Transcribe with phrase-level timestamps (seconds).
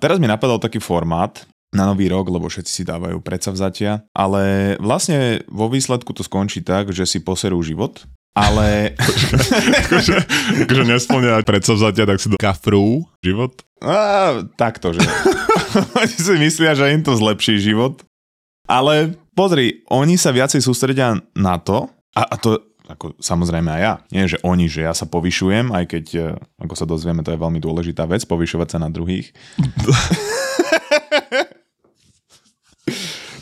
[0.00, 5.44] Teraz mi napadol taký formát na nový rok, lebo všetci si dávajú predsavzatia, ale vlastne
[5.46, 8.02] vo výsledku to skončí tak, že si poserú život,
[8.34, 8.96] ale...
[9.86, 10.16] akože,
[10.66, 13.62] akože nesplňa predsavzatia, tak si do kafrú život?
[13.84, 15.04] A, takto, že.
[16.00, 18.02] oni si myslia, že im to zlepší život.
[18.66, 23.94] Ale pozri, oni sa viacej sústredia na to, a, a to ako samozrejme aj ja.
[24.10, 27.38] Nie, že oni, že ja sa povyšujem, aj keď, e, ako sa dozvieme, to je
[27.40, 29.30] veľmi dôležitá vec, povyšovať sa na druhých.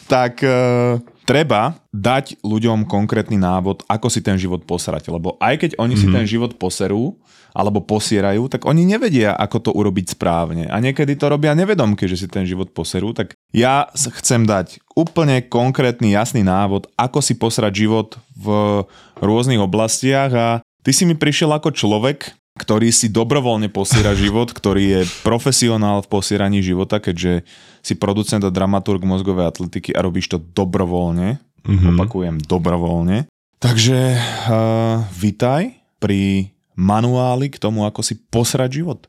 [0.09, 0.97] tak uh,
[1.29, 5.13] treba dať ľuďom konkrétny návod, ako si ten život posrať.
[5.13, 6.01] Lebo aj keď oni mm-hmm.
[6.01, 6.15] si mhm.
[6.17, 7.21] ten život poserú,
[7.53, 10.71] alebo posierajú, tak oni nevedia, ako to urobiť správne.
[10.71, 13.13] A niekedy to robia nevedomky, že si ten život poserú.
[13.13, 18.81] Tak ja chcem dať úplne konkrétny, jasný návod, ako si posrať život v
[19.19, 20.49] rôznych oblastiach a
[20.87, 26.11] ty si mi prišiel ako človek, ktorý si dobrovoľne posiera život, ktorý je profesionál v
[26.11, 27.47] posieraní života, keďže
[27.87, 31.39] si producent a dramaturg mozgovej atletiky a robíš to dobrovoľne.
[31.62, 31.95] Mm-hmm.
[31.95, 33.31] Opakujem, dobrovoľne.
[33.59, 39.06] Takže uh, vitaj pri manuály k tomu, ako si posrať život.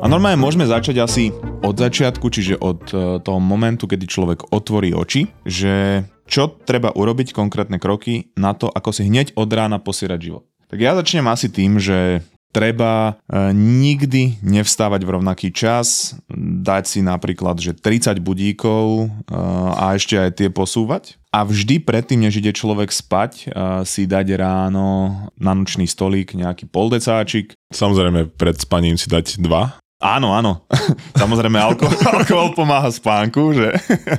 [0.00, 4.96] A normálne môžeme začať asi od začiatku, čiže od e, toho momentu, kedy človek otvorí
[4.96, 10.20] oči, že čo treba urobiť, konkrétne kroky na to, ako si hneď od rána posierať
[10.20, 10.44] život.
[10.70, 16.16] Tak ja začnem asi tým, že treba e, nikdy nevstávať v rovnaký čas,
[16.64, 19.36] dať si napríklad, že 30 budíkov e,
[19.74, 21.20] a ešte aj tie posúvať.
[21.30, 23.54] A vždy predtým, než ide človek spať,
[23.86, 27.54] si dať ráno na nočný stolík nejaký poldecáčik.
[27.70, 29.78] Samozrejme, pred spaním si dať dva.
[30.00, 30.64] Áno, áno.
[31.20, 31.92] Samozrejme, alkohol,
[32.24, 33.68] alkohol pomáha spánku, že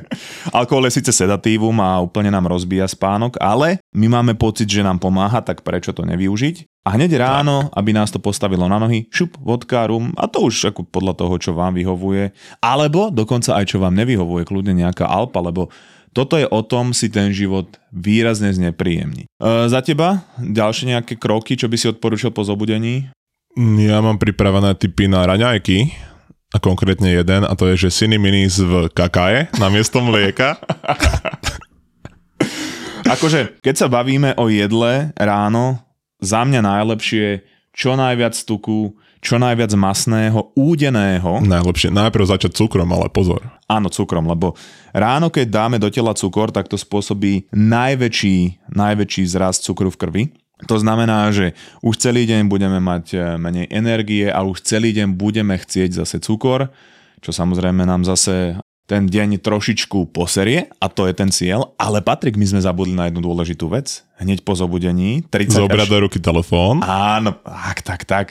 [0.57, 5.01] alkohol je síce sedatívum a úplne nám rozbíja spánok, ale my máme pocit, že nám
[5.01, 6.85] pomáha, tak prečo to nevyužiť?
[6.85, 10.69] A hneď ráno, aby nás to postavilo na nohy, šup, vodka, rum, a to už
[10.69, 12.33] ako podľa toho, čo vám vyhovuje.
[12.61, 15.73] Alebo dokonca aj čo vám nevyhovuje, kľudne nejaká alpa, lebo
[16.11, 19.25] toto je o tom si ten život výrazne znepríjemní.
[19.25, 19.27] E,
[19.71, 23.07] za teba ďalšie nejaké kroky, čo by si odporučil po zobudení?
[23.59, 25.91] Ja mám pripravené typy na raňajky,
[26.51, 30.59] a konkrétne jeden, a to je, že Cine Minis v kakaje na miesto mlieka.
[33.15, 35.79] akože, keď sa bavíme o jedle ráno,
[36.19, 38.91] za mňa najlepšie čo najviac tuku,
[39.23, 41.39] čo najviac masného, údeného.
[41.39, 43.47] Najlepšie, najprv začať cukrom, ale pozor.
[43.71, 44.59] Áno, cukrom, lebo
[44.91, 50.23] ráno, keď dáme do tela cukor, tak to spôsobí najväčší, najväčší zrast cukru v krvi.
[50.69, 55.17] To znamená, že už celý deň budeme mať e, menej energie a už celý deň
[55.17, 56.69] budeme chcieť zase cukor,
[57.21, 58.61] čo samozrejme nám zase
[58.91, 63.07] ten deň trošičku poserie a to je ten cieľ, ale Patrik, my sme zabudli na
[63.07, 64.03] jednu dôležitú vec.
[64.19, 65.23] Hneď po zobudení.
[65.31, 65.91] 30 Zobrať až...
[65.95, 66.83] do ruky telefón.
[66.83, 68.25] Áno, tak, tak, tak.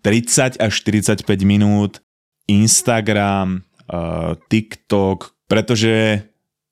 [0.00, 2.00] 30 až 45 minút
[2.48, 6.24] Instagram, uh, TikTok, pretože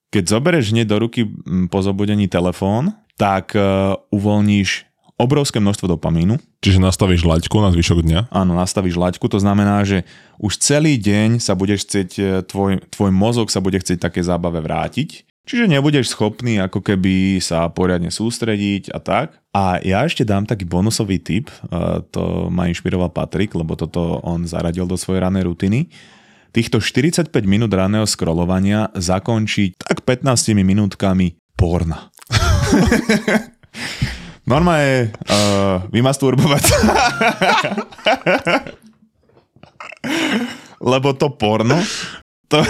[0.08, 1.26] keď zoberieš hneď do ruky
[1.68, 6.42] po zobudení telefón, tak uh, uvoľníš obrovské množstvo dopamínu.
[6.58, 8.20] Čiže nastavíš laťku na zvyšok dňa?
[8.34, 10.02] Áno, nastavíš laťku, to znamená, že
[10.42, 14.58] už celý deň sa budeš chcieť, e, tvoj, tvoj mozog sa bude chcieť také zábave
[14.58, 15.22] vrátiť.
[15.44, 19.36] Čiže nebudeš schopný ako keby sa poriadne sústrediť a tak.
[19.52, 21.56] A ja ešte dám taký bonusový tip, e,
[22.10, 25.94] to ma inšpiroval Patrik, lebo toto on zaradil do svojej ranej rutiny.
[26.54, 32.10] Týchto 45 minút raného scrollovania zakončiť tak 15 minútkami porna.
[34.44, 36.64] Normálne uh, vymasturbovať.
[40.84, 41.80] Lebo to porno,
[42.48, 42.60] to,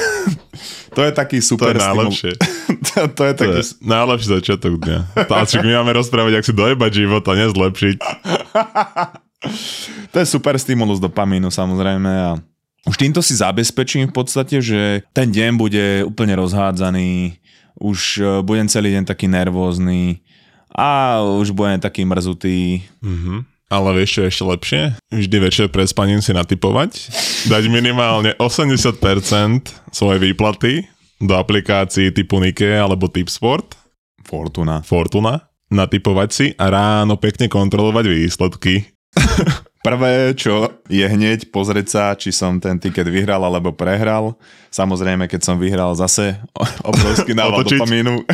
[0.94, 2.32] to je taký super To je najlepšie.
[2.88, 3.50] to, to je taký...
[3.50, 4.98] To je najlepší začiatok dňa.
[5.26, 7.96] Táčik, my máme rozprávať, ak si dojebať život a nezlepšiť.
[10.14, 12.30] to je super stimulus dopamínu samozrejme a
[12.84, 17.40] už týmto si zabezpečím v podstate, že ten deň bude úplne rozhádzaný,
[17.80, 20.23] už eh, budem celý deň taký nervózny,
[20.74, 22.82] a už budem taký mrzutý.
[23.00, 23.38] Mm-hmm.
[23.72, 24.82] Ale vieš čo je ešte lepšie?
[25.08, 27.10] Vždy večer pred spaním si natypovať,
[27.48, 29.00] dať minimálne 80%
[29.90, 30.84] svojej výplaty
[31.18, 33.74] do aplikácií typu Nike alebo Tipsport.
[34.22, 34.84] Fortuna.
[34.84, 35.48] Fortuna.
[35.72, 38.84] Natypovať si a ráno pekne kontrolovať výsledky.
[39.84, 44.32] Prvé, čo je hneď pozrieť sa, či som ten tiket vyhral alebo prehral.
[44.72, 46.40] Samozrejme, keď som vyhral zase
[46.88, 48.24] obrovský nával dopamínu.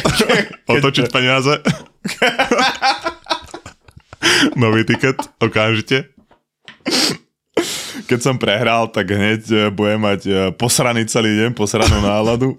[0.70, 1.58] Otočiť peniaze.
[4.60, 6.12] Nový tiket, okamžite.
[8.06, 12.58] Keď som prehral, tak hneď eh, budem mať eh, posraný celý deň, posranú náladu.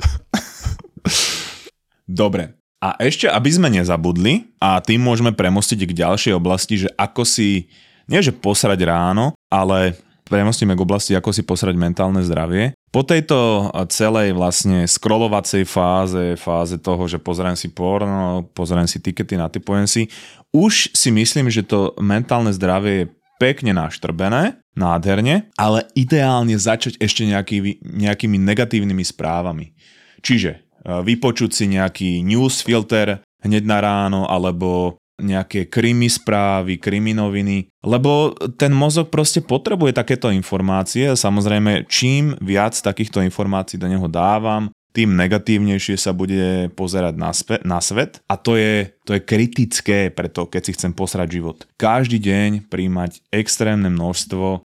[2.08, 7.24] Dobre, A ešte, aby sme nezabudli, a tým môžeme premostiť k ďalšej oblasti, že ako
[7.24, 7.70] si,
[8.10, 9.96] nie že posrať ráno, ale
[10.32, 12.72] premostíme k oblasti, ako si posrať mentálne zdravie.
[12.88, 19.36] Po tejto celej vlastne scrollovacej fáze, fáze toho, že pozriem si porno, pozriem si tikety,
[19.36, 20.08] natypujem si,
[20.56, 27.28] už si myslím, že to mentálne zdravie je pekne naštrbené, nádherne, ale ideálne začať ešte
[27.28, 29.76] nejaký, nejakými negatívnymi správami.
[30.22, 38.74] Čiže vypočuť si nejaký newsfilter hneď na ráno alebo nejaké krimi správy, kriminoviny, lebo ten
[38.74, 45.96] mozog proste potrebuje takéto informácie samozrejme čím viac takýchto informácií do neho dávam, tým negatívnejšie
[45.96, 50.62] sa bude pozerať na, spe- na svet a to je, to je kritické preto, keď
[50.68, 51.64] si chcem posrať život.
[51.80, 54.62] Každý deň príjmať extrémne množstvo uh,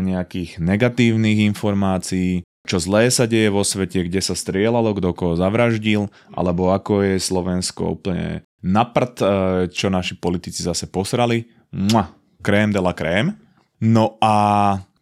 [0.00, 6.10] nejakých negatívnych informácií, čo zlé sa deje vo svete, kde sa strieľalo, kto koho zavraždil,
[6.34, 9.26] alebo ako je Slovensko úplne naprd, e,
[9.70, 11.46] čo naši politici zase posrali.
[11.70, 12.10] Mua,
[12.42, 13.38] krém de la krém.
[13.78, 14.34] No a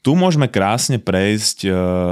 [0.05, 1.71] tu môžeme krásne prejsť e,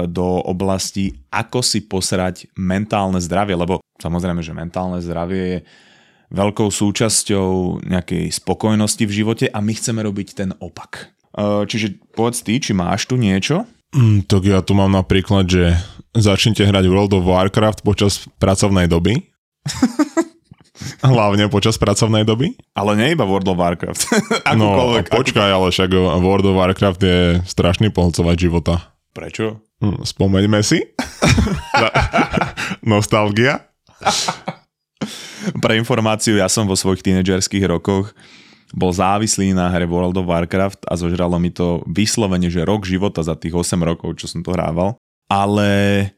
[0.09, 5.59] do oblasti, ako si posrať mentálne zdravie, lebo samozrejme, že mentálne zdravie je
[6.33, 11.13] veľkou súčasťou nejakej spokojnosti v živote a my chceme robiť ten opak.
[11.37, 15.77] E, čiže povedz ty, či máš tu niečo, Mm, tak ja tu mám napríklad, že
[16.17, 19.29] začnite hrať World of Warcraft počas pracovnej doby.
[21.05, 22.57] Hlavne počas pracovnej doby.
[22.73, 24.01] Ale nie iba World of Warcraft.
[24.61, 25.93] no počkaj, ale však
[26.25, 28.75] World of Warcraft je strašný polcovať života.
[29.13, 29.61] Prečo?
[29.85, 30.81] Hm, spomeňme si.
[32.89, 33.69] Nostalgia.
[35.59, 38.17] Pre informáciu, ja som vo svojich tínedžerských rokoch
[38.73, 43.21] bol závislý na hre World of Warcraft a zožralo mi to vyslovene, že rok života
[43.21, 44.97] za tých 8 rokov, čo som to hrával.
[45.29, 46.11] Ale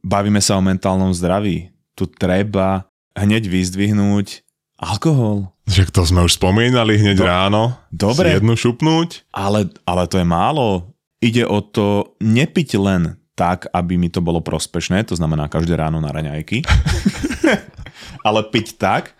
[0.00, 1.68] bavíme sa o mentálnom zdraví.
[1.92, 4.42] Tu treba hneď vyzdvihnúť
[4.80, 5.52] alkohol.
[5.68, 7.62] Že to sme už spomínali hneď Do, ráno.
[7.92, 8.32] Dobre.
[8.32, 9.28] Si jednu šupnúť.
[9.34, 10.96] Ale, ale to je málo.
[11.20, 16.02] Ide o to nepiť len tak, aby mi to bolo prospešné, to znamená každé ráno
[16.02, 16.66] na raňajky,
[18.26, 19.14] ale piť tak,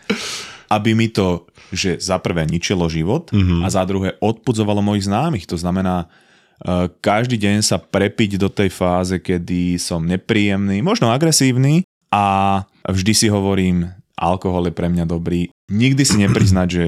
[0.69, 3.61] aby mi to že za prvé ničilo život mm-hmm.
[3.65, 5.45] a za druhé odpudzovalo mojich známych.
[5.49, 6.09] To znamená,
[6.65, 13.13] e, každý deň sa prepiť do tej fáze, kedy som nepríjemný, možno agresívny a vždy
[13.13, 15.53] si hovorím, alkohol je pre mňa dobrý.
[15.69, 16.85] Nikdy si nepriznať, že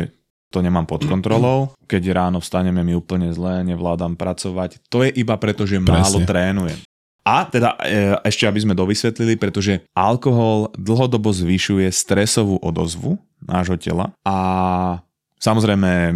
[0.51, 1.71] to nemám pod kontrolou.
[1.87, 4.83] Keď ráno vstaneme mi úplne zle, nevládam pracovať.
[4.91, 5.95] To je iba preto, že Presne.
[5.95, 6.81] málo trénujem.
[7.21, 14.13] A teda e, ešte aby sme dovysvetlili, pretože alkohol dlhodobo zvyšuje stresovú odozvu nášho tela
[14.27, 14.37] a
[15.41, 16.13] samozrejme e,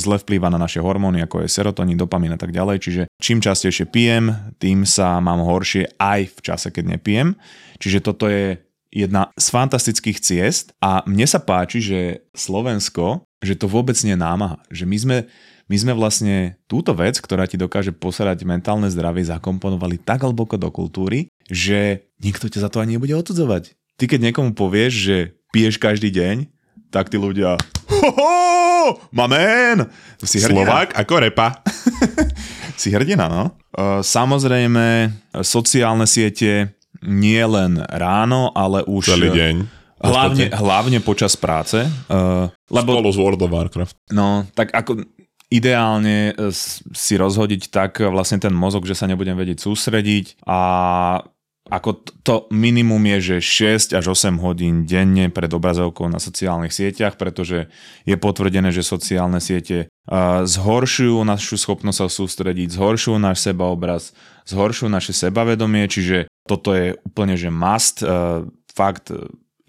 [0.00, 3.86] zle vplýva na naše hormóny, ako je serotonín, dopamín a tak ďalej, čiže čím častejšie
[3.92, 7.36] pijem, tým sa mám horšie aj v čase, keď nepijem.
[7.78, 8.56] Čiže toto je
[8.94, 12.00] jedna z fantastických ciest a mne sa páči, že
[12.32, 15.18] Slovensko, že to vôbec nie je námaha, že my sme
[15.64, 20.68] my sme vlastne túto vec, ktorá ti dokáže posarať mentálne zdravie, zakomponovali tak hlboko do
[20.68, 23.72] kultúry, že nikto ťa za to ani nebude odsudzovať.
[23.96, 25.16] Ty keď niekomu povieš, že
[25.56, 26.52] piješ každý deň,
[26.90, 29.86] tak tí ľudia Hoho, mamen!
[30.20, 30.64] Si hrdina.
[30.64, 31.60] Slovák ako repa.
[32.80, 33.56] si hrdina, no.
[34.00, 35.12] Samozrejme,
[35.44, 39.14] sociálne siete nie len ráno, ale už...
[39.14, 39.56] Celý deň.
[40.04, 41.80] Hlavne, hlavne počas práce.
[42.68, 43.96] Lebo, Spolu z World of Warcraft.
[44.12, 45.00] No, tak ako
[45.48, 46.36] ideálne
[46.92, 50.58] si rozhodiť tak vlastne ten mozog, že sa nebudem vedieť sústrediť a
[51.64, 57.16] ako to minimum je, že 6 až 8 hodín denne pred obrazovkou na sociálnych sieťach,
[57.16, 57.72] pretože
[58.04, 59.88] je potvrdené, že sociálne siete
[60.44, 64.12] zhoršujú našu schopnosť sa sústrediť, zhoršujú náš sebaobraz,
[64.44, 68.04] zhoršujú naše sebavedomie, čiže toto je úplne, že must.
[68.74, 69.14] Fakt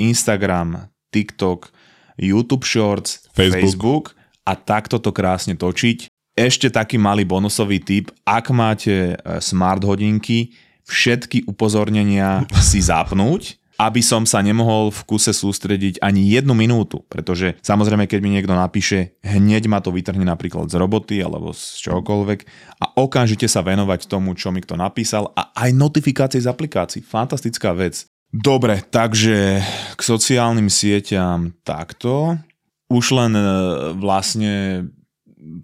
[0.02, 1.70] Instagram, TikTok,
[2.18, 4.06] YouTube Shorts, Facebook, Facebook
[4.44, 6.10] a takto to krásne točiť.
[6.36, 14.24] Ešte taký malý bonusový tip, ak máte smart hodinky, všetky upozornenia si zapnúť, aby som
[14.24, 19.68] sa nemohol v kuse sústrediť ani jednu minútu, pretože samozrejme, keď mi niekto napíše, hneď
[19.68, 22.40] ma to vytrhne napríklad z roboty alebo z čokoľvek
[22.80, 27.04] a okamžite sa venovať tomu, čo mi kto napísal a aj notifikácie z aplikácií.
[27.04, 28.08] Fantastická vec.
[28.32, 29.64] Dobre, takže
[29.96, 32.36] k sociálnym sieťam takto.
[32.86, 33.44] Už len e,
[33.98, 34.86] vlastne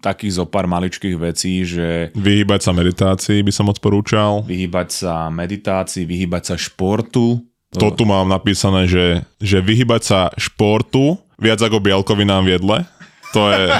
[0.00, 2.14] takých zo pár maličkých vecí, že...
[2.14, 4.46] Vyhýbať sa meditácii by som odporúčal.
[4.46, 7.42] Vyhýbať sa meditácii, vyhýbať sa športu.
[7.72, 12.78] To tu mám napísané, že, že vyhýbať sa športu viac ako bielkovinám v jedle.
[13.32, 13.64] To je...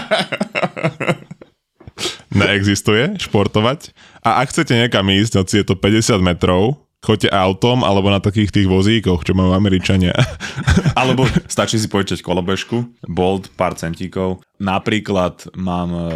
[2.32, 3.92] Neexistuje športovať.
[4.24, 8.54] A ak chcete niekam ísť, hoci je to 50 metrov, Choďte autom alebo na takých
[8.54, 10.14] tých vozíkoch, čo majú Američania.
[11.00, 12.78] Alebo stačí si počať kolobežku,
[13.10, 14.38] bolt, pár centíkov.
[14.62, 16.06] Napríklad mám e,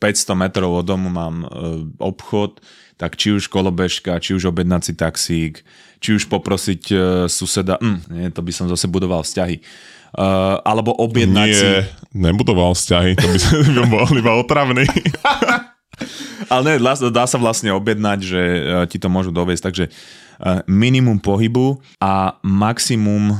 [0.00, 1.48] 500 metrov od domu, mám e,
[2.00, 2.64] obchod,
[2.96, 5.54] tak či už kolobežka, či už objednať si taxík,
[6.00, 6.96] či už poprosiť e,
[7.28, 9.60] suseda, mm, nie, to by som zase budoval vzťahy,
[10.16, 11.64] uh, alebo objednať si...
[11.64, 11.80] Nie,
[12.32, 14.88] nebudoval vzťahy, to by som bol iba otravný.
[16.48, 16.76] Ale ne,
[17.12, 19.90] dá, sa vlastne objednať, že e, ti to môžu doviesť, takže e,
[20.66, 23.36] minimum pohybu a maximum e,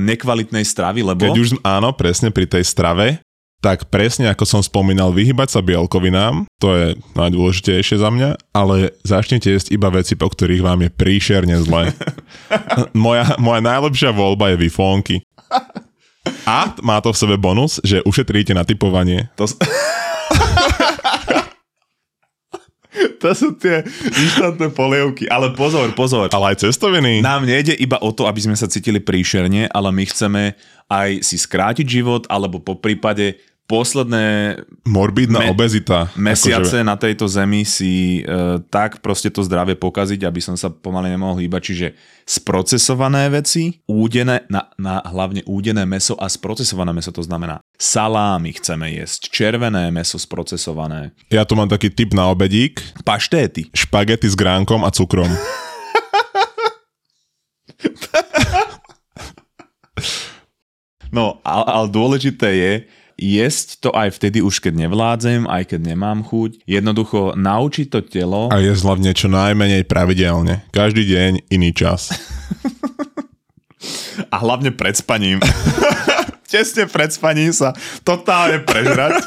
[0.00, 1.22] nekvalitnej stravy, lebo...
[1.28, 3.20] Keď už, áno, presne pri tej strave,
[3.60, 9.52] tak presne ako som spomínal, vyhybať sa bielkovinám, to je najdôležitejšie za mňa, ale začnite
[9.52, 11.92] jesť iba veci, po ktorých vám je príšerne zle.
[12.96, 15.16] moja, moja najlepšia voľba je vifónky.
[16.48, 19.28] A má to v sebe bonus, že ušetríte na typovanie.
[19.36, 19.44] To...
[23.22, 25.28] to sú tie inštantné polievky.
[25.28, 26.28] Ale pozor, pozor.
[26.32, 27.24] Ale aj cestoviny.
[27.24, 30.42] Nám nejde iba o to, aby sme sa cítili príšerne, ale my chceme
[30.90, 33.38] aj si skrátiť život, alebo po prípade
[33.70, 36.10] posledné Morbidná Me- obezita.
[36.18, 41.14] mesiace na tejto zemi si e, tak proste to zdravie pokaziť, aby som sa pomaly
[41.14, 41.62] nemohol hýbať.
[41.62, 41.86] Čiže
[42.26, 48.90] sprocesované veci, údené, na, na hlavne údené meso a sprocesované meso, to znamená salámy chceme
[48.90, 52.82] jesť, červené meso sprocesované, ja tu mám taký tip na obedík.
[53.06, 53.70] paštéty.
[53.70, 55.30] Špagety s gránkom a cukrom.
[61.10, 62.72] No, ale, ale dôležité je,
[63.20, 66.64] jesť to aj vtedy už keď nevládzem, aj keď nemám chuť.
[66.64, 68.48] Jednoducho naučiť to telo.
[68.48, 70.64] A jesť hlavne čo najmenej pravidelne.
[70.72, 72.08] Každý deň iný čas.
[74.32, 75.44] A hlavne pred spaním.
[76.50, 79.22] Tesne pred spaním sa totálne prežrať.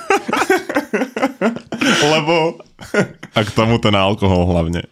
[2.13, 2.59] Lebo
[3.33, 4.85] A k tomu ten alkohol hlavne.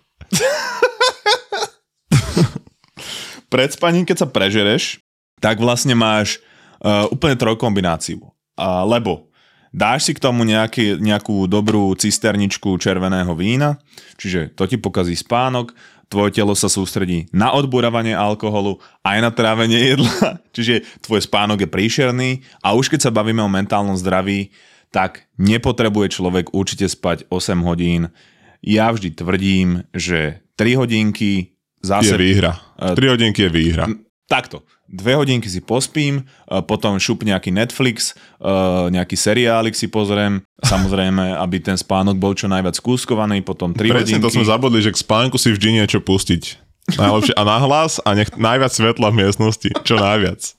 [3.51, 5.03] pred spaním, keď sa prežereš,
[5.43, 6.39] tak vlastne máš
[6.81, 8.31] uh, úplne trojkombináciu.
[8.61, 9.31] Lebo
[9.73, 13.79] dáš si k tomu nejaký, nejakú dobrú cisterničku červeného vína,
[14.19, 15.73] čiže to ti pokazí spánok,
[16.11, 21.69] tvoje telo sa sústredí na odburávanie alkoholu aj na trávenie jedla, čiže tvoj spánok je
[21.71, 24.51] príšerný a už keď sa bavíme o mentálnom zdraví,
[24.91, 28.11] tak nepotrebuje človek určite spať 8 hodín.
[28.59, 32.13] Ja vždy tvrdím, že 3 hodinky zase...
[32.13, 32.59] Je výhra.
[32.75, 33.87] 3 hodinky je výhra.
[34.31, 34.63] Takto.
[34.87, 38.47] Dve hodinky si pospím, e, potom šup nejaký Netflix, e,
[38.87, 43.99] nejaký seriálik si pozriem, samozrejme, aby ten spánok bol čo najviac skúskovaný, potom 3 Presne
[43.99, 44.23] hodinky.
[44.23, 46.63] to sme zabudli, že k spánku si vždy niečo pustiť.
[46.95, 49.69] Najlepšie a nahlas a nech najviac svetla v miestnosti.
[49.83, 50.55] Čo najviac.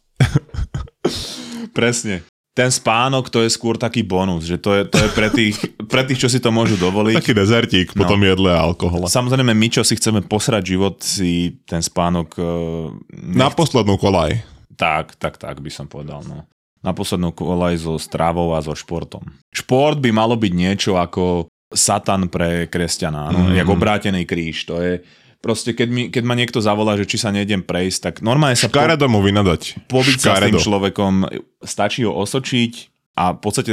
[1.76, 2.22] Presne.
[2.52, 5.56] Ten spánok to je skôr taký bonus, že to je, to je pre, tých,
[5.88, 7.16] pre tých, čo si to môžu dovoliť.
[7.16, 8.04] Taký dezertík No.
[8.06, 9.08] tom jedle a alkohole.
[9.08, 12.28] Samozrejme, my, čo si chceme posrať život, si ten spánok...
[12.34, 12.44] e,
[13.32, 14.44] Na poslednú kolaj.
[14.72, 16.44] Tak, tak, tak by som povedal, no.
[16.80, 19.24] Na poslednú kolaj so strávou a so športom.
[19.48, 23.48] Šport by malo byť niečo ako satan pre kresťana, no, Mhm.
[23.48, 23.56] mm.
[23.56, 24.68] jak obrátený kríž.
[24.68, 25.00] To je
[25.42, 28.70] proste, keď, mi, keď ma niekto zavolá, že či sa nejdem prejsť, tak normálne sa
[28.70, 29.90] po, Škaredo mu vynadať.
[29.90, 31.12] pobiť sa s tým človekom,
[31.60, 32.72] stačí ho osočiť
[33.18, 33.72] a v podstate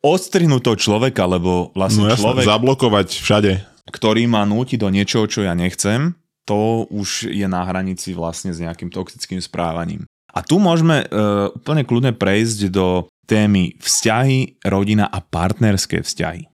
[0.00, 3.52] odstrihnúť toho človeka, lebo vlastne No jasné, človek, zablokovať všade.
[3.92, 8.62] ktorý ma núti do niečoho, čo ja nechcem, to už je na hranici vlastne s
[8.62, 10.06] nejakým toxickým správaním.
[10.30, 16.46] A tu môžeme uh, úplne kľudne prejsť do témy vzťahy, rodina a partnerské vzťahy.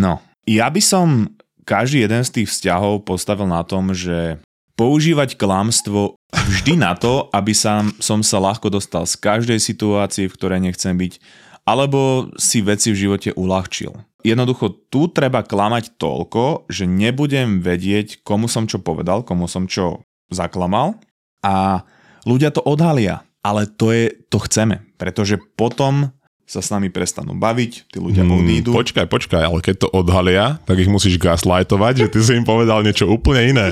[0.00, 1.36] No, ja by som
[1.68, 4.40] každý jeden z tých vzťahov postavil na tom, že
[4.80, 10.36] používať klamstvo vždy na to, aby sa, som sa ľahko dostal z každej situácie, v
[10.40, 11.20] ktorej nechcem byť,
[11.68, 13.92] alebo si veci v živote uľahčil.
[14.24, 20.00] Jednoducho tu treba klamať toľko, že nebudem vedieť, komu som čo povedal, komu som čo
[20.32, 20.96] zaklamal
[21.44, 21.84] a
[22.24, 23.20] ľudia to odhalia.
[23.40, 26.12] Ale to je, to chceme, pretože potom
[26.50, 28.74] sa s nami prestanú baviť, tí ľudia Hmm, odídu.
[28.74, 32.82] počkaj, počkaj, ale keď to odhalia, tak ich musíš gaslightovať, že ty si im povedal
[32.82, 33.68] niečo úplne iné.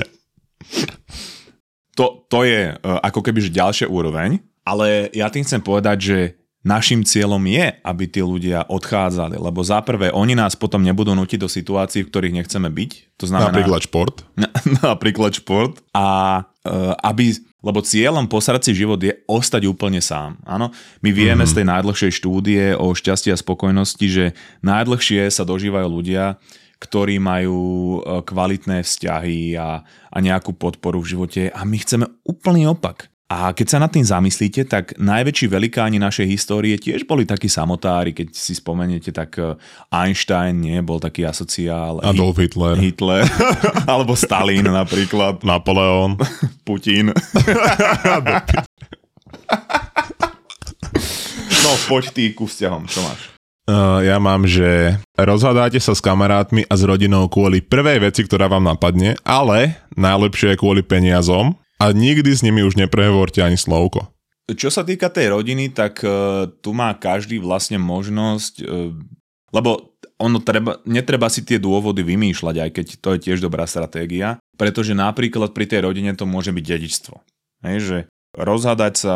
[1.99, 6.17] to, to je uh, ako keby ďalšia úroveň, ale ja tým chcem povedať, že
[6.59, 11.39] našim cieľom je, aby tí ľudia odchádzali, lebo za prvé, oni nás potom nebudú nutiť
[11.39, 12.91] do situácií, v ktorých nechceme byť.
[13.19, 14.15] To znamená Napríklad šport.
[14.83, 16.07] napríklad šport a
[16.43, 20.39] uh, aby, lebo cieľom posrať si život je ostať úplne sám.
[20.47, 20.71] Áno,
[21.03, 21.49] my vieme mm.
[21.49, 24.25] z tej najdlhšej štúdie o šťastí a spokojnosti, že
[24.63, 26.39] najdlhšie sa dožívajú ľudia,
[26.79, 27.59] ktorí majú
[27.99, 33.11] uh, kvalitné vzťahy a, a nejakú podporu v živote a my chceme úplný opak.
[33.29, 38.09] A keď sa nad tým zamyslíte, tak najväčší velikáni našej histórie tiež boli takí samotári.
[38.09, 39.53] Keď si spomeniete, tak eh,
[39.93, 42.01] Einstein nie bol taký asociál.
[42.01, 42.73] Adolf Hitler.
[42.81, 43.29] Hitler.
[43.91, 45.43] Alebo Stalin napríklad.
[45.49, 46.17] Napoleon.
[46.67, 47.13] Putin.
[51.61, 53.29] no, poď ty ku vzťahom, čo máš?
[53.69, 58.49] Uh, ja mám, že rozhadáte sa s kamarátmi a s rodinou kvôli prvej veci, ktorá
[58.49, 64.11] vám napadne, ale najlepšie je kvôli peniazom a nikdy s nimi už neprehovorte ani slovko.
[64.49, 68.93] Čo sa týka tej rodiny, tak uh, tu má každý vlastne možnosť, uh,
[69.55, 74.35] lebo ono treba, netreba si tie dôvody vymýšľať, aj keď to je tiež dobrá stratégia,
[74.59, 77.15] pretože napríklad pri tej rodine to môže byť dedičstvo.
[77.63, 77.97] Hej, že
[78.35, 79.15] rozhádať sa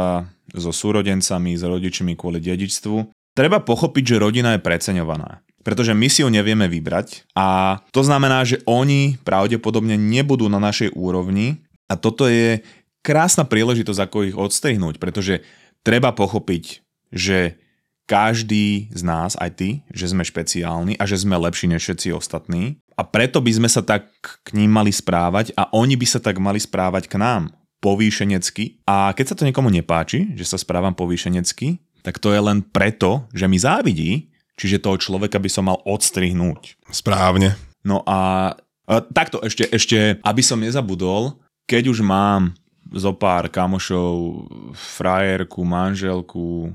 [0.56, 5.42] so súrodencami, s rodičmi kvôli dedičstvu Treba pochopiť, že rodina je preceňovaná.
[5.66, 10.94] Pretože my si ju nevieme vybrať a to znamená, že oni pravdepodobne nebudú na našej
[10.94, 12.66] úrovni a toto je
[13.06, 15.46] krásna príležitosť, ako ich odstrihnúť, pretože
[15.86, 16.82] treba pochopiť,
[17.14, 17.62] že
[18.04, 22.84] každý z nás, aj ty, že sme špeciálni a že sme lepší než všetci ostatní
[23.00, 24.12] a preto by sme sa tak
[24.44, 29.12] k ním mali správať a oni by sa tak mali správať k nám povýšenecky a
[29.16, 33.48] keď sa to niekomu nepáči, že sa správam povýšenecky, tak to je len preto, že
[33.48, 36.80] mi závidí, čiže toho človeka by som mal odstrihnúť.
[36.92, 37.56] Správne.
[37.88, 38.52] No a,
[38.88, 42.56] a takto ešte, ešte, aby som nezabudol, keď už mám
[42.94, 44.46] zo pár kamošov,
[44.78, 46.70] frajerku, manželku,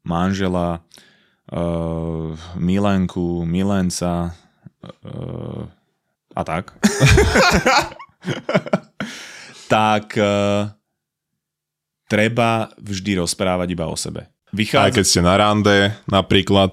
[0.00, 0.80] manžela,
[1.52, 4.32] uh, milenku, milenca
[5.04, 5.68] uh,
[6.32, 6.72] a tak.
[9.72, 10.72] tak uh,
[12.08, 14.32] treba vždy rozprávať iba o sebe.
[14.56, 14.84] Vychádza...
[14.88, 16.72] Aj keď ste na rande napríklad.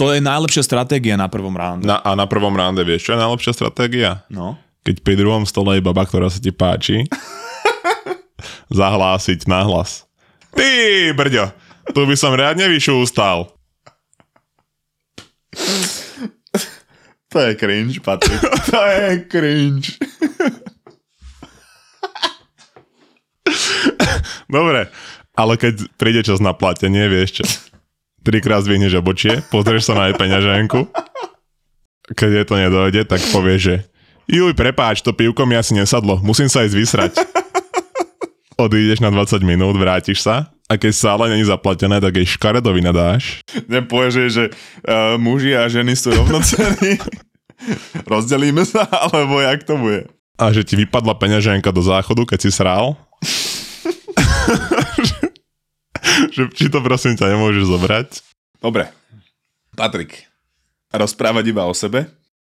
[0.00, 1.84] To je najlepšia stratégia na prvom rande.
[1.84, 4.24] Na, a na prvom rande vieš, čo je najlepšia stratégia?
[4.32, 4.56] No.
[4.84, 7.08] Keď pri druhom stole je baba, ktorá sa ti páči,
[8.68, 10.04] zahlásiť nahlas.
[10.52, 11.48] Ty, brďo,
[11.96, 13.48] tu by som riadne vyšústal.
[17.32, 18.38] To je cringe, Patrik.
[18.70, 19.96] To je cringe.
[24.46, 24.86] Dobre,
[25.34, 27.44] ale keď príde čas na platenie, vieš čo?
[28.22, 30.86] Trikrát zvihneš obočie, pozrieš sa na jej peňaženku.
[32.14, 33.76] Keď je to nedojde, tak povieš, že
[34.28, 37.12] juj, prepáč, to pivko mi asi nesadlo, musím sa ísť vysrať.
[38.64, 43.44] Odídeš na 20 minút, vrátiš sa a keď ale není zaplatené, tak jej škaredovi nadáš.
[43.68, 47.02] Nepovieš, že uh, muži a ženy sú rovnocenní.
[48.12, 50.08] Rozdelíme sa, alebo jak to bude?
[50.38, 52.98] A že ti vypadla peňaženka do záchodu, keď si srál
[56.34, 58.20] že či to prosím ťa nemôžeš zobrať.
[58.60, 58.88] Dobre.
[59.74, 60.30] Patrik,
[60.94, 62.06] rozprávať iba o sebe?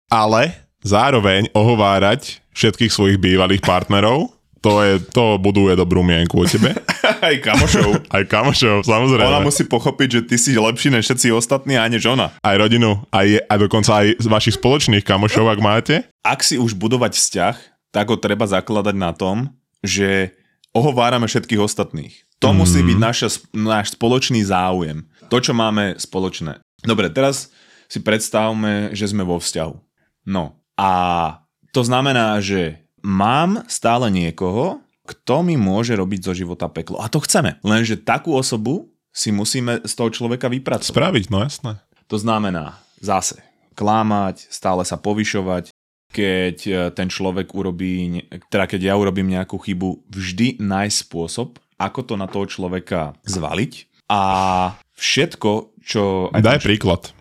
[0.07, 6.75] Ale zároveň ohovárať všetkých svojich bývalých partnerov, to, je, to buduje dobrú mienku o tebe.
[7.27, 8.11] Aj kamošov.
[8.11, 9.31] Aj kamošov, samozrejme.
[9.31, 12.35] Ona musí pochopiť, že ty si lepší než všetci ostatní a než ona.
[12.43, 15.95] Aj rodinu, aj, aj dokonca aj z vašich spoločných kamošov, ak máte.
[16.27, 17.55] Ak si už budovať vzťah,
[17.95, 19.47] tak ho treba zakladať na tom,
[19.79, 20.35] že
[20.75, 22.27] ohovárame všetkých ostatných.
[22.43, 22.55] To mm.
[22.59, 25.07] musí byť naša, náš spoločný záujem.
[25.31, 26.59] To, čo máme spoločné.
[26.83, 27.47] Dobre, teraz
[27.87, 29.75] si predstavme, že sme vo vzťahu.
[30.29, 30.89] No a
[31.75, 37.03] to znamená, že mám stále niekoho, kto mi môže robiť zo života peklo.
[37.03, 37.59] A to chceme.
[37.65, 40.95] Lenže takú osobu si musíme z toho človeka vypracovať.
[40.95, 41.83] Spraviť, no jasné.
[42.07, 43.43] To znamená zase
[43.75, 45.75] klámať, stále sa povyšovať,
[46.09, 51.99] keď e, ten človek urobí, teda keď ja urobím nejakú chybu, vždy nájsť spôsob, ako
[52.03, 54.21] to na toho človeka zvaliť a
[54.99, 56.33] všetko, čo...
[56.33, 57.13] Daj príklad.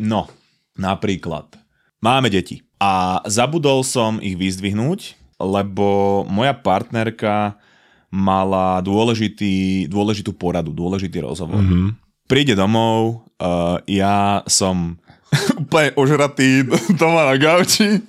[0.00, 0.30] No,
[0.78, 1.58] napríklad.
[2.00, 7.60] Máme deti a zabudol som ich vyzdvihnúť, lebo moja partnerka
[8.08, 11.60] mala dôležitý, dôležitú poradu, dôležitý rozhovor.
[11.60, 11.88] Mm-hmm.
[12.26, 14.96] Príde domov, uh, ja som
[15.62, 16.66] úplne ožratý
[17.00, 18.00] doma na gauči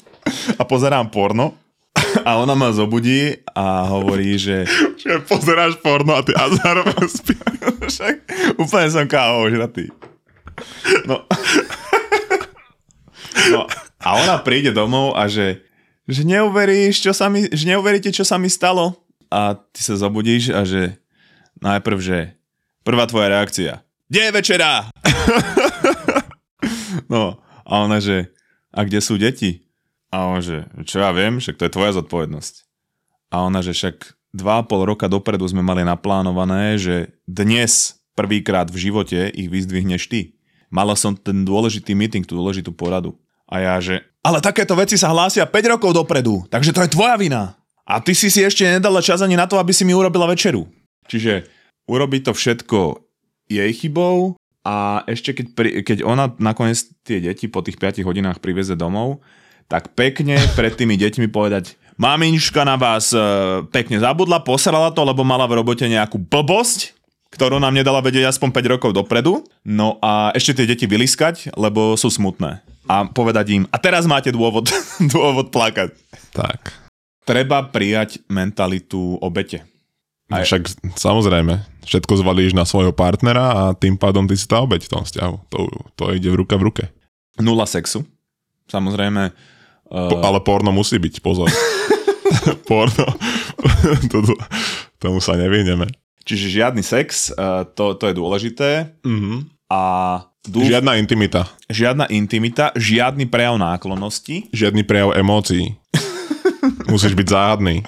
[0.56, 1.54] a pozerám porno
[2.28, 4.64] a ona ma zobudí a hovorí, že...
[4.98, 7.36] Že pozeráš porno a ty a zároveň spí.
[7.86, 8.16] Však
[8.56, 9.92] úplne som káho ožratý.
[11.04, 11.28] No.
[13.52, 13.68] no.
[14.02, 15.62] A ona príde domov a že,
[16.10, 18.98] že neuveríš, čo sa mi, že neuveríte, čo sa mi stalo.
[19.30, 20.98] A ty sa zobudíš a že
[21.62, 22.18] najprv, že
[22.82, 23.86] prvá tvoja reakcia.
[24.10, 24.90] Kde je večera?
[27.14, 27.40] no.
[27.64, 28.36] A ona, že
[28.74, 29.72] a kde sú deti?
[30.12, 32.68] A on, že čo ja viem, však to je tvoja zodpovednosť.
[33.32, 38.92] A ona, že však dva pol roka dopredu sme mali naplánované, že dnes prvýkrát v
[38.92, 40.36] živote ich vyzdvihneš ty.
[40.68, 43.16] Mala som ten dôležitý meeting, tú dôležitú poradu.
[43.52, 47.18] A ja, že ale takéto veci sa hlásia 5 rokov dopredu, takže to je tvoja
[47.18, 47.58] vina.
[47.84, 50.70] A ty si si ešte nedala čas ani na to, aby si mi urobila večeru.
[51.10, 51.50] Čiže
[51.90, 52.80] urobiť to všetko
[53.50, 58.40] jej chybou a ešte keď, pri, keď ona nakoniec tie deti po tých 5 hodinách
[58.40, 59.26] priveze domov,
[59.66, 63.20] tak pekne pred tými deťmi povedať Mamička na vás e,
[63.70, 66.98] pekne zabudla, posrala to, lebo mala v robote nejakú blbosť,
[67.30, 69.46] ktorú nám nedala vedieť aspoň 5 rokov dopredu.
[69.62, 72.66] No a ešte tie deti vyliskať, lebo sú smutné.
[72.89, 74.70] A povedať im, a teraz máte dôvod,
[75.13, 75.94] dôvod plakať.
[76.34, 76.74] Tak.
[77.22, 79.65] Treba prijať mentalitu obete.
[80.32, 80.48] Aj.
[80.48, 84.91] Však samozrejme, všetko zvalíš na svojho partnera a tým pádom ty si tá obeť v
[84.96, 85.36] tom vzťahu.
[85.52, 85.60] To,
[86.00, 86.84] to ide v ruka v ruke.
[87.36, 88.08] Nula sexu.
[88.72, 89.36] Samozrejme.
[89.91, 91.52] Po, ale porno musí byť, pozor.
[92.72, 93.08] porno.
[94.12, 94.34] to, to,
[95.04, 95.91] tomu sa nevyhneme.
[96.24, 98.70] Čiže žiadny sex, uh, to, to je dôležité.
[99.04, 99.38] Mm-hmm.
[99.67, 99.82] A
[100.46, 100.66] dúf...
[100.66, 101.50] Žiadna intimita.
[101.70, 104.50] Žiadna intimita, žiadny prejav náklonnosti.
[104.54, 105.78] Žiadny prejav emócií.
[106.90, 107.86] Musíš byť záhadný.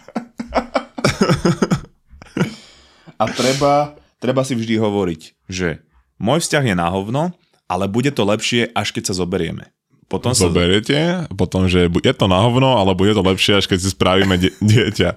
[3.18, 5.80] A treba, treba si vždy hovoriť, že
[6.20, 7.32] môj vzťah je na hovno,
[7.72, 9.72] ale bude to lepšie, až keď sa zoberieme.
[10.12, 10.46] Potom sa...
[10.52, 14.36] Zoberiete, potom, že je to na hovno, ale bude to lepšie, až keď si spravíme
[14.38, 15.10] die- dieťa.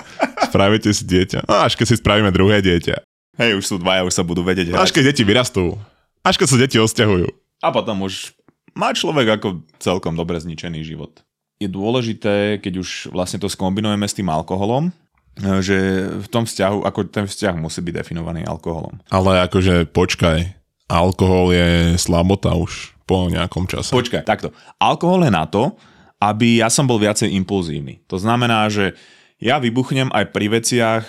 [0.49, 1.45] Spravíte si dieťa.
[1.45, 3.03] No, až keď si spravíme druhé dieťa.
[3.37, 4.73] Hej, už sú dvaja, už sa budú vedieť.
[4.73, 5.77] Až keď deti vyrastú.
[6.27, 7.31] Až keď sa deti osťahujú.
[7.63, 8.35] A potom už
[8.75, 11.23] má človek ako celkom dobre zničený život.
[11.63, 14.91] Je dôležité, keď už vlastne to skombinujeme s tým alkoholom,
[15.39, 18.99] že v tom vzťahu, ako ten vzťah musí byť definovaný alkoholom.
[19.09, 20.53] Ale akože počkaj,
[20.91, 23.95] alkohol je slabota už po nejakom čase.
[23.95, 24.51] Počkaj, takto.
[24.83, 25.79] Alkohol je na to,
[26.19, 28.03] aby ja som bol viacej impulzívny.
[28.11, 28.99] To znamená, že
[29.37, 31.03] ja vybuchnem aj pri veciach,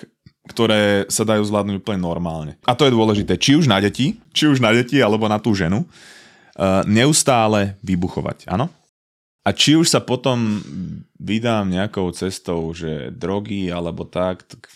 [0.48, 2.54] ktoré sa dajú zvládnuť úplne normálne.
[2.64, 5.52] A to je dôležité, či už na deti, či už na deti, alebo na tú
[5.52, 8.72] ženu, uh, neustále vybuchovať, áno?
[9.48, 10.60] A či už sa potom
[11.16, 14.68] vydám nejakou cestou, že drogy alebo tak, tak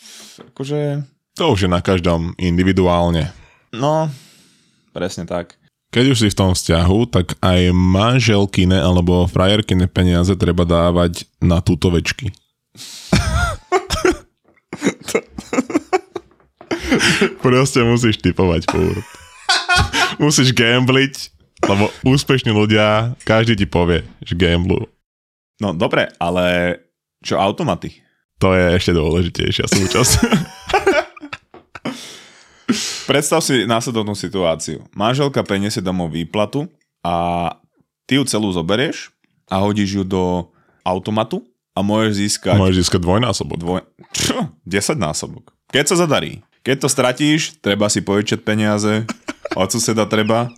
[0.55, 1.03] akože...
[1.35, 3.35] To už je na každom individuálne.
[3.75, 4.07] No,
[4.95, 5.59] presne tak.
[5.91, 11.59] Keď už si v tom vzťahu, tak aj manželkine alebo frajerkine peniaze treba dávať na
[11.59, 12.31] túto večky.
[17.45, 19.05] Proste musíš typovať furt.
[20.19, 24.89] Musíš gambliť lebo úspešní ľudia, každý ti povie, že gamblu.
[25.61, 26.77] No dobre, ale
[27.21, 28.01] čo automaty?
[28.41, 30.11] To je ešte dôležitejšia súčasť.
[33.09, 34.81] Predstav si následovnú situáciu.
[34.97, 36.65] Manželka preniesie domov výplatu
[37.05, 37.45] a
[38.09, 39.13] ty ju celú zoberieš
[39.51, 40.49] a hodíš ju do
[40.81, 41.45] automatu
[41.77, 42.57] a môžeš získať...
[42.57, 43.57] Môžeš získať dvojnásobok.
[43.61, 43.81] Dvoj...
[44.15, 44.49] Čo?
[44.65, 45.53] 10 násobok.
[45.69, 46.41] Keď sa zadarí.
[46.61, 49.09] Keď to stratíš, treba si požičať peniaze,
[49.57, 50.53] od suseda treba,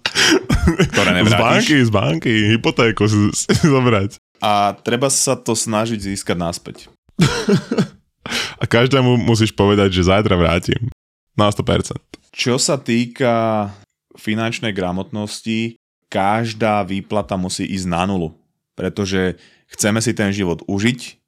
[0.92, 1.32] ktoré nevrátiš.
[1.32, 4.20] Z banky, z banky, hypotéku si, si zobrať.
[4.44, 6.78] A treba sa to snažiť získať naspäť.
[8.62, 10.92] A každému musíš povedať, že zajtra vrátim.
[11.36, 12.00] Na 100%.
[12.32, 13.68] Čo sa týka
[14.16, 15.76] finančnej gramotnosti,
[16.08, 18.32] každá výplata musí ísť na nulu.
[18.78, 19.36] Pretože
[19.72, 21.20] chceme si ten život užiť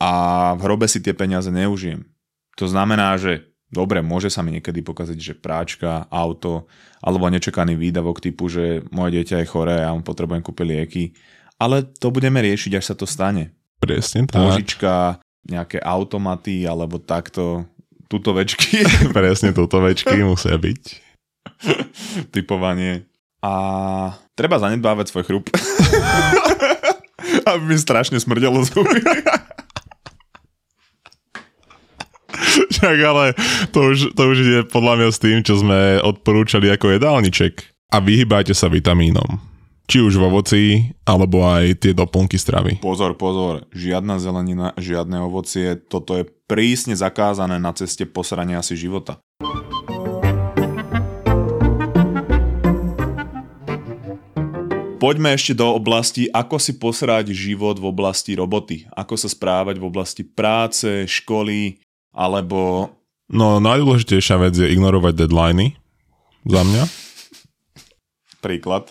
[0.00, 0.12] a
[0.56, 2.06] v hrobe si tie peniaze neužijem.
[2.56, 6.66] To znamená, že Dobre, môže sa mi niekedy pokaziť, že práčka, auto,
[6.98, 11.04] alebo nečakaný výdavok typu, že moje dieťa je choré a on potrebujem kúpiť lieky.
[11.54, 13.54] Ale to budeme riešiť, až sa to stane.
[13.78, 14.42] Presne tak.
[14.42, 17.62] Požička, nejaké automaty, alebo takto,
[18.10, 18.82] tutovečky.
[19.16, 20.82] Presne, tutovečky musia byť.
[22.34, 23.06] Typovanie.
[23.40, 23.52] A
[24.34, 25.46] treba zanedbávať svoj chrup.
[27.48, 29.00] Aby mi strašne smrdelo zuby.
[32.74, 33.34] Však ale
[33.70, 37.54] to už, to už je podľa mňa s tým, čo sme odporúčali ako jedálniček.
[37.90, 39.42] A vyhybajte sa vitamínom.
[39.90, 40.62] Či už v ovoci,
[41.02, 42.78] alebo aj tie doplnky stravy.
[42.78, 43.66] Pozor, pozor.
[43.74, 45.74] Žiadna zelenina, žiadne ovocie.
[45.74, 49.18] Toto je prísne zakázané na ceste posrania si života.
[55.00, 58.84] Poďme ešte do oblasti, ako si posrať život v oblasti roboty.
[58.92, 61.80] Ako sa správať v oblasti práce, školy,
[62.14, 62.90] alebo...
[63.30, 65.78] No najdôležitejšia vec je ignorovať deadliny
[66.46, 66.84] za mňa.
[68.42, 68.90] Príklad?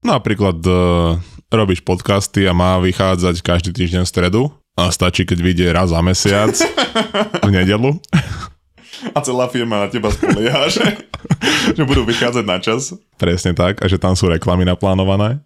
[0.00, 1.18] Napríklad uh,
[1.50, 4.42] robíš podcasty a má vychádzať každý týždeň v stredu
[4.78, 6.54] a stačí, keď vyjde raz za mesiac
[7.46, 7.98] v nedelu.
[9.12, 10.84] A celá firma na teba spolieha, že,
[11.74, 12.94] že budú vychádzať na čas.
[13.16, 15.40] Presne tak, a že tam sú reklamy naplánované.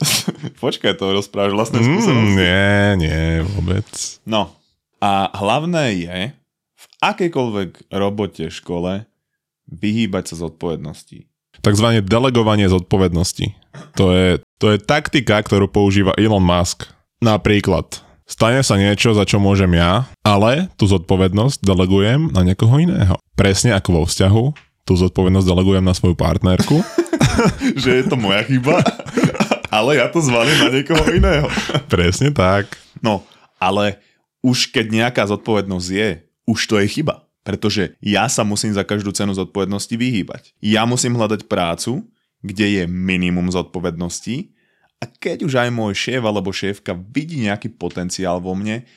[0.64, 2.34] Počkaj, to rozprávaš vlastné mm, skúsenosti.
[2.40, 3.86] Nie, nie, vôbec.
[4.24, 4.56] No,
[4.98, 6.18] a hlavné je,
[7.02, 9.04] akejkoľvek robote, škole,
[9.68, 11.28] vyhýbať sa zodpovednosti.
[11.64, 13.56] Takzvané delegovanie zodpovednosti.
[13.96, 14.28] To je,
[14.60, 16.90] to je taktika, ktorú používa Elon Musk.
[17.24, 23.20] Napríklad, Stane sa niečo, za čo môžem ja, ale tú zodpovednosť delegujem na niekoho iného.
[23.36, 24.44] Presne ako vo vzťahu,
[24.88, 26.80] tú zodpovednosť delegujem na svoju partnerku.
[27.84, 28.80] že je to moja chyba,
[29.76, 31.52] ale ja to zvalím na niekoho iného.
[31.92, 32.80] Presne tak.
[33.04, 33.28] No,
[33.60, 34.00] ale
[34.40, 37.24] už keď nejaká zodpovednosť je, už to je chyba.
[37.44, 40.56] Pretože ja sa musím za každú cenu zodpovednosti vyhýbať.
[40.64, 42.00] Ja musím hľadať prácu,
[42.40, 44.54] kde je minimum zodpovedností
[45.00, 48.88] a keď už aj môj šéf alebo šéfka vidí nejaký potenciál vo mne,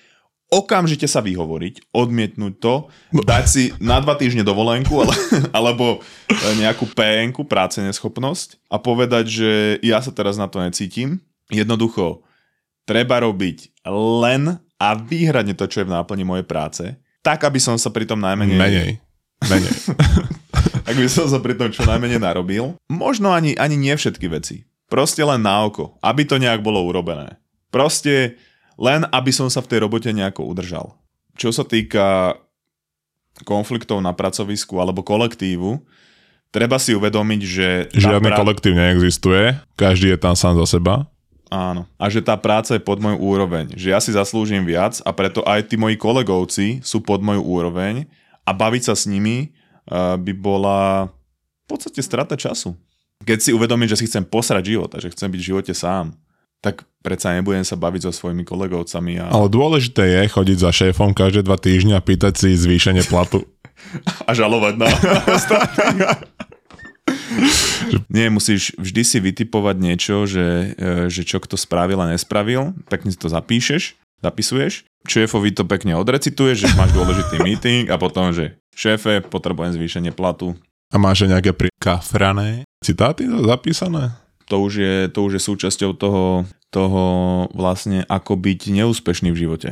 [0.47, 5.15] okamžite sa vyhovoriť, odmietnúť to, dať si na dva týždne dovolenku ale,
[5.57, 5.99] alebo
[6.55, 9.51] nejakú pn práce neschopnosť a povedať, že
[9.83, 11.19] ja sa teraz na to necítim.
[11.51, 12.23] Jednoducho,
[12.87, 13.83] treba robiť
[14.23, 16.83] len a výhradne to, čo je v náplni mojej práce,
[17.21, 18.57] tak, aby som sa pri tom najmenej...
[18.57, 18.89] Menej.
[19.47, 19.73] Menej.
[20.87, 22.79] ak by som sa pri tom čo najmenej narobil.
[22.87, 24.63] Možno ani, ani nie všetky veci.
[24.87, 27.35] Proste len na oko, aby to nejak bolo urobené.
[27.67, 28.39] Proste
[28.79, 30.95] len aby som sa v tej robote nejako udržal.
[31.35, 32.39] Čo sa týka
[33.43, 35.83] konfliktov na pracovisku alebo kolektívu,
[36.49, 37.67] treba si uvedomiť, že...
[37.93, 38.39] Žiadny pra...
[38.39, 41.05] kolektív neexistuje, každý je tam sám za seba.
[41.47, 41.87] Áno.
[41.95, 43.71] A že tá práca je pod moju úroveň.
[43.71, 48.03] Že ja si zaslúžim viac a preto aj tí moji kolegovci sú pod moju úroveň
[48.43, 49.55] a baviť sa s nimi
[49.87, 51.07] uh, by bola
[51.63, 52.75] v podstate strata času.
[53.23, 56.15] Keď si uvedomím, že si chcem posrať život a že chcem byť v živote sám,
[56.59, 59.23] tak predsa nebudem sa baviť so svojimi kolegovcami.
[59.23, 59.31] A...
[59.31, 63.45] Ale dôležité je chodiť za šéfom každé dva týždne a pýtať si zvýšenie platu.
[64.27, 64.87] a žalovať na
[68.07, 73.11] Nie, musíš vždy si vytipovať niečo, že, e, že čo kto spravil a nespravil, pekne
[73.11, 78.57] si to zapíšeš, zapisuješ, šéfovi to pekne odrecituješ, že máš dôležitý meeting a potom, že
[78.73, 80.57] šéfe, potrebujem zvýšenie platu.
[80.91, 84.15] A máš nejaké prikafrané citáty zapísané?
[84.47, 87.03] To už je, to už je súčasťou toho, toho
[87.51, 89.69] vlastne, ako byť neúspešný v živote.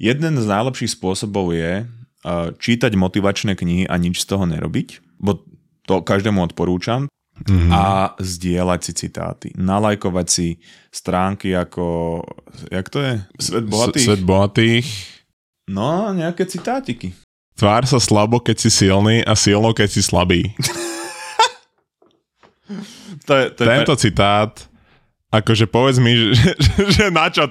[0.00, 5.44] Jeden z najlepších spôsobov je uh, čítať motivačné knihy a nič z toho nerobiť, bo
[5.84, 7.12] to každému odporúčam,
[7.46, 7.70] mm-hmm.
[7.72, 9.48] a zdieľať si citáty.
[9.56, 10.60] Nalajkovať si
[10.92, 12.20] stránky ako,
[12.68, 13.14] jak to je?
[13.40, 14.06] Svet bohatých?
[14.06, 14.86] Svet bohatých.
[15.70, 17.14] No, nejaké citátiky.
[17.54, 20.50] Tvár sa slabo, keď si silný a silno, keď si slabý.
[23.26, 24.00] To je, to je Tento per...
[24.00, 24.54] citát,
[25.34, 27.50] akože povedz mi, že, že, že na čo...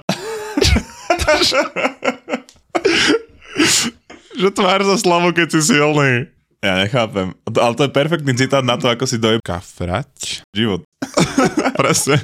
[4.40, 6.28] že tvár sa slavo, keď si silný.
[6.60, 7.32] Ja nechápem.
[7.48, 10.44] Ale to je perfektný citát na to, ako si dojem kafrať.
[10.52, 10.84] Život.
[11.80, 12.20] Presne.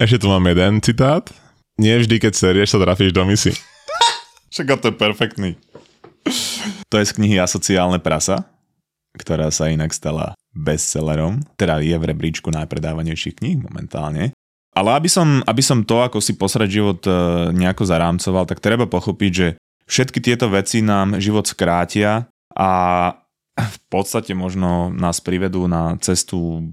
[0.00, 1.28] Ešte tu mám jeden citát.
[1.76, 3.52] Nie vždy, keď serieš, sa trafíš do misi.
[4.52, 5.50] Však to je perfektný.
[6.88, 8.48] To je z knihy Asociálne prasa,
[9.20, 14.32] ktorá sa inak stala bestsellerom, teda je v rebríčku najpredávanejších kníh momentálne.
[14.72, 17.12] Ale aby som, aby som to, ako si posrať život e,
[17.52, 19.48] nejako zarámcoval, tak treba pochopiť, že
[19.84, 22.70] všetky tieto veci nám život skrátia a
[23.56, 26.64] v podstate možno nás privedú na cestu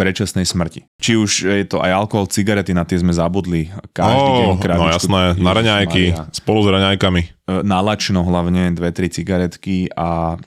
[0.00, 0.88] predčasnej smrti.
[0.96, 3.68] Či už je to aj alkohol, cigarety, na tie sme zabudli.
[3.92, 4.56] Každý oh.
[4.56, 7.20] No jasné, na raňajky, spolu s raňajkami.
[7.20, 7.28] E,
[7.60, 10.40] na lačno hlavne, dve, tri cigaretky a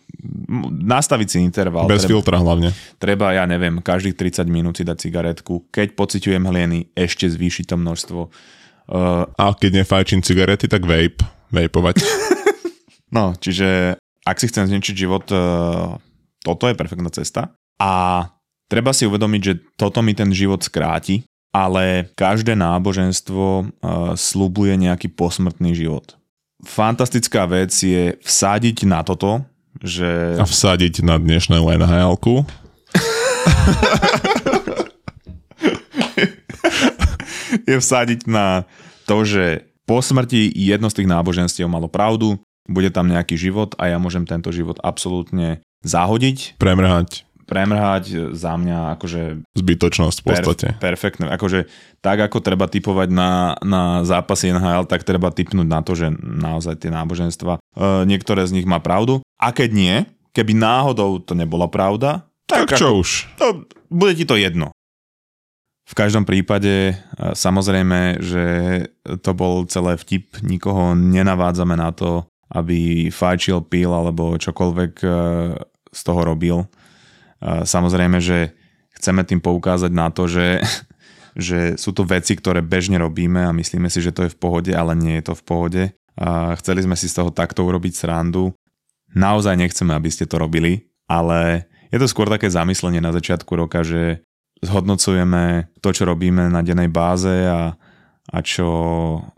[0.73, 1.85] nastaviť si interval.
[1.85, 2.73] Bez treba, filtra hlavne.
[2.97, 5.69] Treba, ja neviem, každých 30 minút si dať cigaretku.
[5.69, 8.21] Keď pociťujem hlieny, ešte zvýšiť to množstvo.
[8.83, 11.21] Uh, a keď nefajčím cigarety, tak vape.
[11.53, 12.01] Vapovať.
[13.15, 15.99] no, čiže ak si chcem zničiť život, uh,
[16.43, 17.51] toto je perfektná cesta.
[17.79, 18.23] A
[18.71, 23.67] treba si uvedomiť, že toto mi ten život skráti, ale každé náboženstvo uh,
[24.15, 26.15] slubuje nejaký posmrtný život.
[26.63, 29.43] Fantastická vec je vsádiť na toto,
[29.83, 30.39] že...
[30.39, 32.15] A vsadiť na dnešné nhl
[37.67, 38.63] je vsadiť na
[39.09, 43.91] to, že po smrti jedno z tých náboženstiev malo pravdu, bude tam nejaký život a
[43.91, 46.59] ja môžem tento život absolútne zahodiť.
[46.59, 49.53] Premrhať premrhať za mňa akože...
[49.53, 50.67] Zbytočnosť v podstate.
[50.79, 51.29] Per, perfektné.
[51.29, 51.67] Akože
[51.99, 56.81] tak ako treba typovať na, na zápasy NHL, tak treba typnúť na to, že naozaj
[56.81, 57.61] tie náboženstva, e,
[58.07, 59.21] niektoré z nich má pravdu.
[59.37, 59.95] A keď nie,
[60.31, 63.09] keby náhodou to nebola pravda, tak, tak čo ako, už?
[63.39, 63.47] To,
[63.91, 64.73] bude ti to jedno.
[65.83, 66.95] V každom prípade e,
[67.35, 68.43] samozrejme, že
[69.21, 75.07] to bol celé vtip, nikoho nenavádzame na to, aby fajčil, pil alebo čokoľvek e,
[75.93, 76.65] z toho robil
[77.43, 78.55] Samozrejme, že
[78.95, 80.63] chceme tým poukázať na to, že,
[81.35, 84.71] že sú to veci, ktoré bežne robíme a myslíme si, že to je v pohode,
[84.71, 85.83] ale nie je to v pohode.
[86.13, 88.53] A chceli sme si z toho takto urobiť srandu.
[89.17, 93.85] Naozaj nechceme, aby ste to robili, ale je to skôr také zamyslenie na začiatku roka,
[93.85, 94.21] že
[94.61, 97.75] zhodnocujeme to, čo robíme na dennej báze a,
[98.29, 98.65] a čo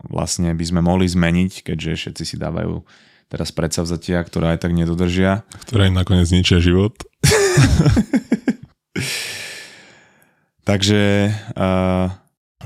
[0.06, 2.80] vlastne by sme mohli zmeniť, keďže všetci si dávajú
[3.26, 5.42] teraz predsavzatia, ktoré aj tak nedodržia.
[5.66, 6.94] Ktoré im nakoniec zničia život.
[10.68, 11.32] Takže...
[11.54, 12.10] Uh...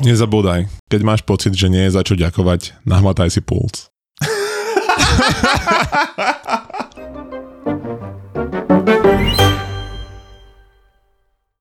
[0.00, 3.92] Nezabúdaj, keď máš pocit, že nie je za čo ďakovať, nahmataj si puls.